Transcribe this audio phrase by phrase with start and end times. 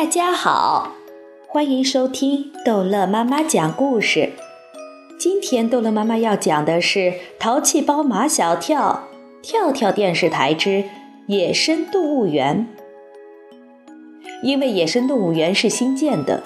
[0.00, 0.94] 大家好，
[1.46, 4.30] 欢迎收听逗乐妈妈讲故事。
[5.18, 6.98] 今天逗乐妈妈要讲的是
[7.38, 9.08] 《淘气包马小跳》
[9.46, 10.84] 跳跳电视台之
[11.26, 12.66] 野生动物园。
[14.42, 16.44] 因为野生动物园是新建的，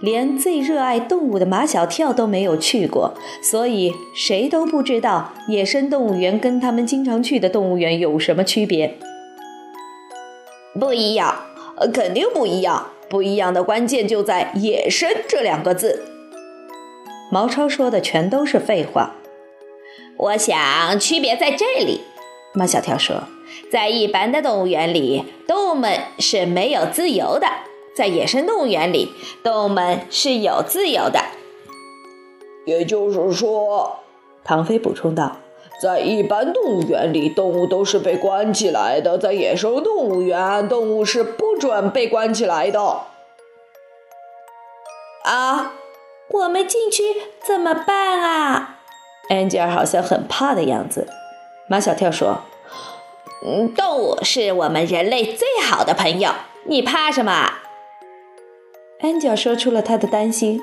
[0.00, 8.98] 连最热爱动物的马小跳都没有去过，所以谁都不知道野生动物园跟他们经常去的动物园有什么区别。
[10.80, 11.44] 不一样。
[11.78, 12.86] 呃，肯定不一样。
[13.08, 16.04] 不一样的关键就在“野生”这两个字。
[17.30, 19.14] 毛超说的全都是废话。
[20.16, 22.00] 我想区别在这里。
[22.54, 23.24] 马小跳说，
[23.70, 27.46] 在一般的动物园里，动物们是没有自由的；
[27.94, 29.12] 在野生动物园里，
[29.42, 31.20] 动物们是有自由的。
[32.64, 33.98] 也就是说，
[34.42, 35.36] 唐飞补充道。
[35.80, 43.02] 在一般动物园里，动物都是被关起来的；在野生动物园，动物是不准被关起来的。
[45.24, 45.72] 啊，
[46.28, 47.02] 我们进去
[47.42, 48.78] 怎么办啊？
[49.28, 51.08] 安吉尔好像很怕的样子。
[51.68, 52.42] 马小跳说
[53.44, 56.30] ：“嗯，动物是我们人类最好的朋友，
[56.64, 57.54] 你怕什么？”
[59.02, 60.60] 安吉尔说出了他的担心：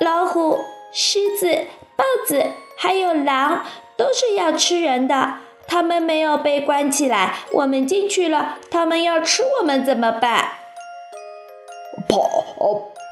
[0.00, 0.60] 老虎、
[0.92, 2.42] 狮子、豹子
[2.78, 3.64] 还有狼。
[3.96, 5.34] 都是要吃人的，
[5.66, 10.50] 他们没有被关起来，我们进去了，他们要吃我们怎么办？
[12.08, 12.28] 跑，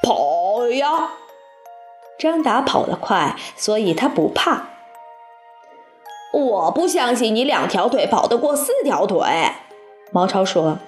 [0.03, 1.13] 跑呀！
[2.19, 4.69] 张达跑得快，所以他不怕。
[6.33, 9.19] 我不相信你两条腿跑得过四条腿。
[10.11, 10.79] 毛超说：“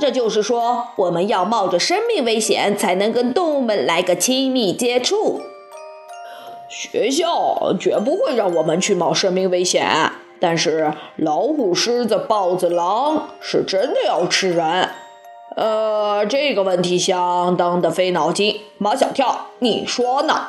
[0.00, 5.40] 这就是说，我们要冒着生命危险才能跟动物们来个亲密接触。”
[6.72, 14.88] 学校绝不会让我们去冒生命危险，但是老虎、狮子、豹子、狼是真的要吃人。
[15.54, 18.62] 呃，这个问题相当的费脑筋。
[18.78, 20.48] 马小跳，你说呢？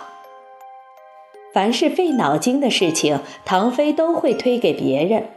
[1.53, 5.30] 凡是费脑筋的事情，唐飞都会推给别人。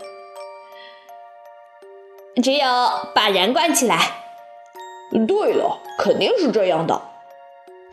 [2.40, 2.66] 只有
[3.12, 3.98] 把人关起来。
[5.26, 7.02] 对了，肯定是这样的。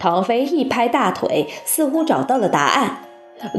[0.04, 3.06] 唐飞一拍大腿，似乎找到了答案。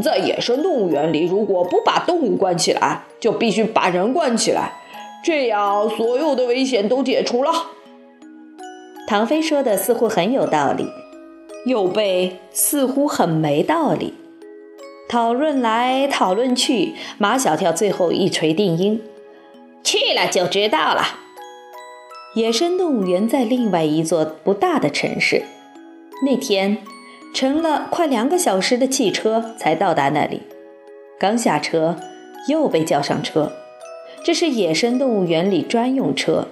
[0.02, 4.74] 在野生动物园里，如果不把动物关起来，就必须把人关起来，
[5.24, 7.50] 这样所有的危险都解除了。
[9.08, 10.86] 唐飞说的似乎很有道理，
[11.64, 14.12] 又被似乎很没道理。
[15.08, 19.02] 讨论来讨论去，马小跳最后一锤定音：
[19.82, 21.20] 去了就知道了。
[22.34, 25.44] 野生动物园在另外一座不大的城市。
[26.22, 26.78] 那天，
[27.34, 30.42] 乘了快两个小时的汽车才到达那里。
[31.18, 31.96] 刚下车，
[32.48, 33.52] 又被叫上车。
[34.24, 36.48] 这是野生动物园里专用车，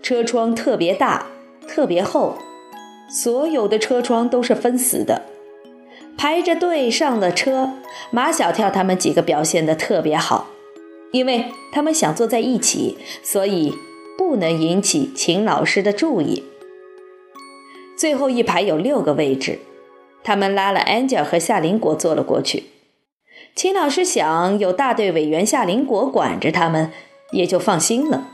[0.00, 1.26] 车窗特别大，
[1.66, 2.38] 特别厚，
[3.10, 5.22] 所有的车窗都是封死的。
[6.16, 7.72] 排着队上了车，
[8.12, 10.46] 马小跳他们几个表现得特别好，
[11.10, 13.74] 因为他们想坐在一起，所以
[14.16, 16.44] 不能引起秦老师的注意。
[17.96, 19.60] 最后一排有六个位置，
[20.22, 22.64] 他们拉了 Angel 和夏林果坐了过去。
[23.54, 26.90] 秦老师想有大队委员夏林果管着他们，
[27.30, 28.28] 也就放心了。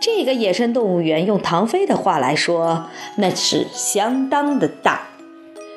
[0.00, 5.08] 这个野生动物园用唐飞的话来说，那是相当的大。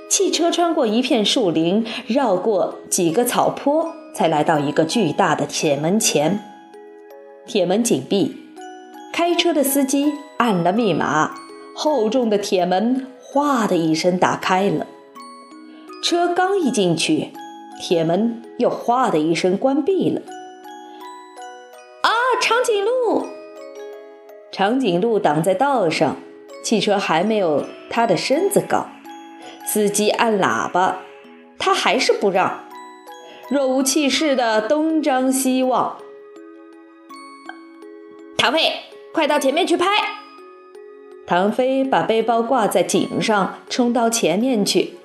[0.09, 6.39] 汽车穿过一片树林，绕过几个草坡，才来到一个巨大的铁门前。
[7.45, 8.35] 铁门紧闭，
[9.13, 11.33] 开车的司机按了密码。
[11.79, 14.87] 厚重的铁门“哗”的一声打开了，
[16.03, 17.31] 车刚一进去，
[17.79, 20.19] 铁门又“哗”的一声关闭了。
[22.01, 22.09] 啊，
[22.41, 23.27] 长颈鹿！
[24.51, 26.15] 长颈鹿挡在道上，
[26.63, 28.87] 汽车还没有它的身子高。
[29.63, 31.01] 司机按喇叭，
[31.59, 32.67] 它还是不让，
[33.51, 35.99] 若无其事的东张西望。
[38.35, 38.71] 唐飞，
[39.13, 39.85] 快到前面去拍！
[41.27, 44.97] 唐飞把背包挂在颈上，冲到前面去。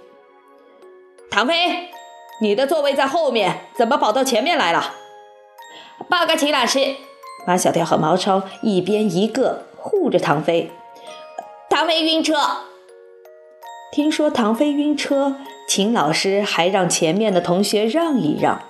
[1.28, 1.88] 唐飞，
[2.40, 4.94] 你的座位在后面，怎么跑到前面来了？
[6.08, 6.94] 报告秦老师，
[7.44, 10.70] 马小跳和毛超一边一个护着唐飞。
[11.69, 12.36] 唐飞晕车。
[13.90, 15.34] 听说唐飞晕车，
[15.66, 18.62] 秦老师还让前面的同学让一让。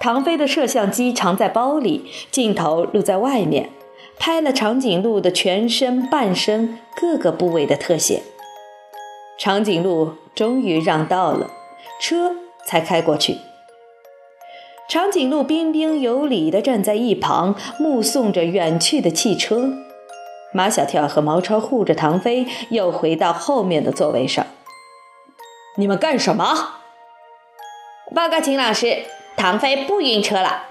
[0.00, 3.70] 唐飞的摄像机藏在包里，镜头露在外面。
[4.20, 8.22] 拍了长颈鹿的全身、半身各个部位的特写，
[9.38, 11.50] 长颈鹿终于让道了，
[11.98, 12.36] 车
[12.66, 13.38] 才开过去。
[14.90, 19.72] 长颈鹿彬彬有礼地站在一旁，目送着远去的汽车。
[20.52, 24.44] 马小跳和毛超护着唐飞，又回到后面的座位上。
[25.76, 26.74] 你们干什么？
[28.14, 29.04] 报告秦老师，
[29.36, 30.64] 唐飞不晕车了。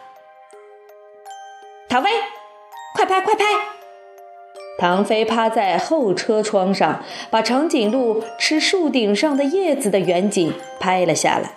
[1.88, 2.10] 唐飞，
[2.96, 3.46] 快拍快拍！
[4.78, 11.52] 唐飞趴在后车窗上，把长颈鹿吃树顶上的叶子的远景拍了下来。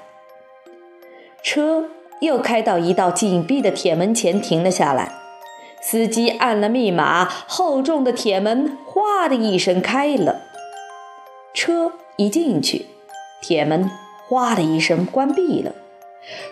[1.42, 1.88] 车
[2.20, 5.12] 又开到一道紧闭的铁门前停了下来，
[5.80, 10.42] 司机按了密码，厚重的铁门“哗”的一声开了。
[11.54, 12.86] 车一进去，
[13.40, 13.90] 铁门
[14.28, 15.72] “哗”的一声关闭了。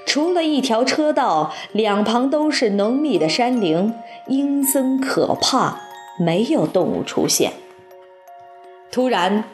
[0.04, 3.94] 除了一条车道，两旁都是浓密的山林，
[4.26, 5.80] 阴森可怕，
[6.18, 7.52] 没有动物出现。
[8.90, 9.44] 突然，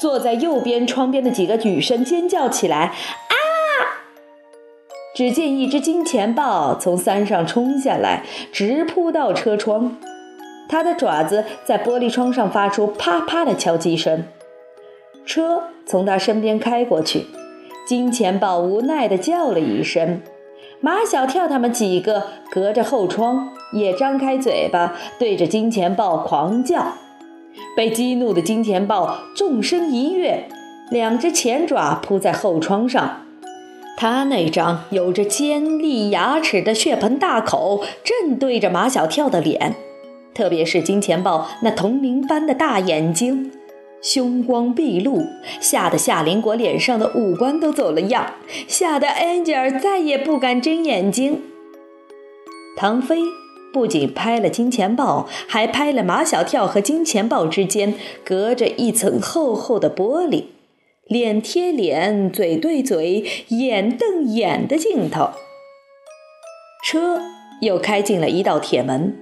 [0.00, 2.92] 坐在右边窗边的几个女生尖叫起来
[3.28, 3.34] ：“啊！”
[5.14, 9.96] 只见一只金钱豹从山上冲下来，直扑到车窗，
[10.68, 14.24] 它的爪子在玻璃窗上发出啪啪的敲击声。
[15.26, 17.26] 车从它身边开过去。
[17.86, 20.22] 金钱豹无奈地叫了一声，
[20.80, 26.94] 马小跳他们几个隔着后窗也张开嘴巴对着金钱豹狂叫。
[27.76, 30.48] 被激怒的金钱豹纵身一跃，
[30.90, 33.20] 两只前爪扑在后窗上，
[33.96, 39.74] 他那张有着尖利牙齿的血盆大口正对着马小跳的脸，
[40.34, 43.52] 特别是金钱豹那铜铃般的大眼睛。
[44.04, 45.26] 凶光毕露，
[45.60, 48.34] 吓得夏林果脸上的五官都走了样，
[48.68, 51.40] 吓得安吉尔再也不敢睁眼睛。
[52.76, 53.16] 唐飞
[53.72, 60.44] 不仅拍了金钱豹，还拍了马小跳和金钱豹之间隔着一层厚厚的玻璃，
[61.06, 65.30] 脸贴脸、嘴对嘴、眼瞪眼的镜头。
[66.84, 67.22] 车
[67.62, 69.16] 又开进了一道铁门，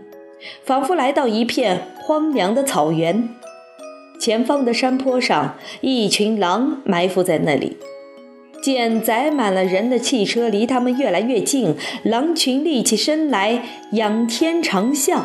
[0.64, 3.28] 仿佛来到一片荒凉的草原。
[4.22, 7.76] 前方的山坡上，一群狼埋伏在那里。
[8.62, 11.74] 见载满了人的汽车离他们越来越近，
[12.04, 13.64] 狼群立起身来，
[13.94, 15.22] 仰天长啸。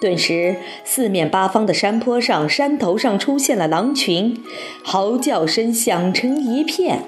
[0.00, 0.54] 顿时，
[0.84, 4.40] 四面八方的山坡上、山头上出现了狼群，
[4.84, 7.02] 嚎叫声响成一片。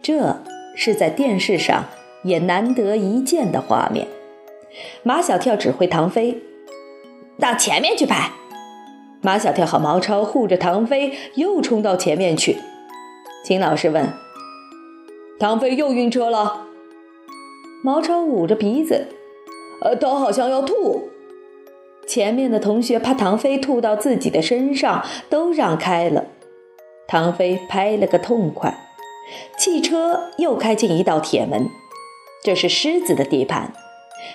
[0.00, 0.42] 这
[0.74, 1.84] 是在电视上
[2.24, 4.06] 也难得一见的画面。
[5.02, 6.38] 马小跳指挥唐飞
[7.38, 8.30] 到前面去拍。
[9.20, 12.56] 马小跳和毛超护着唐飞，又冲到前面去。
[13.44, 14.12] 秦老师问
[15.38, 16.66] ：“唐飞又晕车了？”
[17.82, 19.08] 毛超捂着鼻子
[19.82, 21.08] ：“呃，他好像要吐。”
[22.06, 26.24] 前面的同学怕唐飞吐到自己的身上，都让开了。
[27.06, 28.86] 唐飞拍了个痛快。
[29.58, 31.68] 汽车又开进一道铁门，
[32.42, 33.72] 这是狮子的地盘。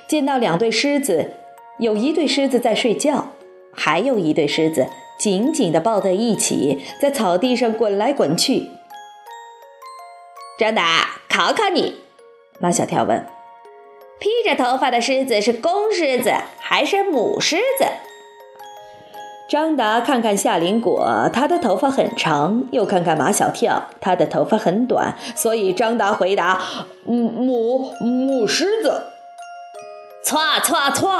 [0.07, 1.31] 见到两对狮子，
[1.79, 3.33] 有一对狮子在睡觉。
[3.73, 4.87] 还有一对狮子
[5.17, 8.69] 紧紧地抱在一起，在草地上滚来滚去。
[10.59, 11.95] 张达，考考你，
[12.59, 13.25] 马小跳问
[14.19, 17.85] ：“披着头发的狮子是公狮子还是母狮子？”
[19.49, 25.15] 张达看看夏林果，他的头发很长；又看看马小跳，他的头发很短。
[25.35, 26.59] 所以张达回答
[27.05, 29.03] ：“母母狮子。”
[30.23, 31.19] 错错错！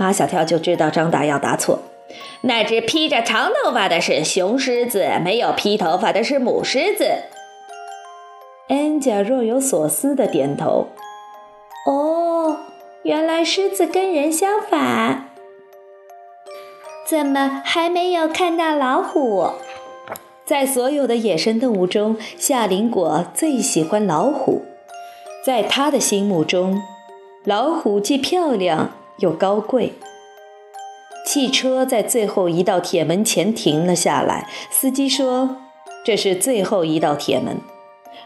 [0.00, 1.80] 马小跳就知道张达要答错，
[2.40, 7.04] 那只披着长头发的是雄狮子，没有披头发的是母狮子。
[8.70, 10.86] 安家若有所思的点头。
[11.86, 12.60] 哦，
[13.02, 15.26] 原来狮子跟人相反。
[17.06, 19.50] 怎么还没有看到老虎？
[20.46, 24.62] 在所有的野生动物中，夏林果最喜欢老虎。
[25.44, 26.80] 在他的心目中，
[27.44, 28.92] 老虎既漂亮。
[29.20, 29.94] 又高贵。
[31.24, 34.48] 汽车在最后一道铁门前停了下来。
[34.70, 35.58] 司机说
[36.04, 37.58] ：“这是最后一道铁门，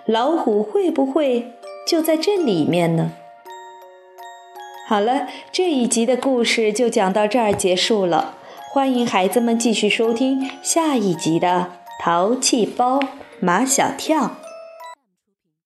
[0.07, 1.53] 老虎会不会
[1.87, 3.13] 就在这里面呢？”
[4.89, 8.37] 好了，这一集的故事就讲到这儿结束了。
[8.73, 11.73] 欢迎孩子们继续收听下一集的
[12.03, 13.01] 《淘气包
[13.41, 14.23] 马小跳》。